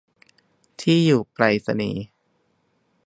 [0.81, 2.03] ที่อยู่ไปรษณีย์